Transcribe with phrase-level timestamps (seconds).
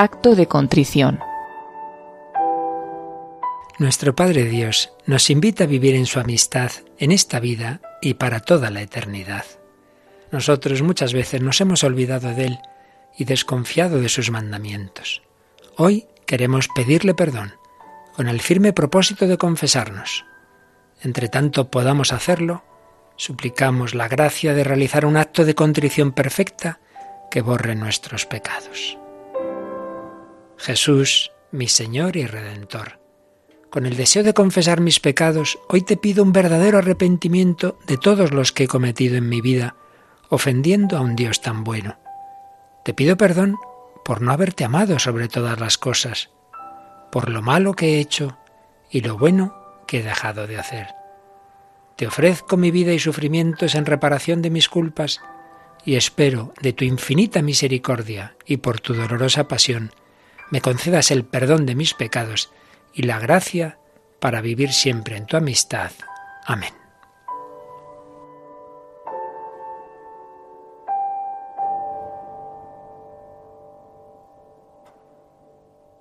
[0.00, 1.20] acto de contrición.
[3.78, 8.40] Nuestro Padre Dios nos invita a vivir en su amistad en esta vida y para
[8.40, 9.44] toda la eternidad.
[10.32, 12.58] Nosotros muchas veces nos hemos olvidado de Él
[13.18, 15.20] y desconfiado de sus mandamientos.
[15.76, 17.52] Hoy queremos pedirle perdón,
[18.16, 20.24] con el firme propósito de confesarnos.
[21.02, 22.64] Entre tanto podamos hacerlo,
[23.16, 26.80] suplicamos la gracia de realizar un acto de contrición perfecta
[27.30, 28.96] que borre nuestros pecados.
[30.60, 33.00] Jesús, mi Señor y Redentor,
[33.70, 38.32] con el deseo de confesar mis pecados, hoy te pido un verdadero arrepentimiento de todos
[38.32, 39.74] los que he cometido en mi vida,
[40.28, 41.98] ofendiendo a un Dios tan bueno.
[42.84, 43.56] Te pido perdón
[44.04, 46.28] por no haberte amado sobre todas las cosas,
[47.10, 48.36] por lo malo que he hecho
[48.90, 50.88] y lo bueno que he dejado de hacer.
[51.96, 55.22] Te ofrezco mi vida y sufrimientos en reparación de mis culpas
[55.86, 59.90] y espero de tu infinita misericordia y por tu dolorosa pasión
[60.50, 62.50] me concedas el perdón de mis pecados
[62.92, 63.78] y la gracia
[64.20, 65.92] para vivir siempre en tu amistad.
[66.44, 66.79] Amén.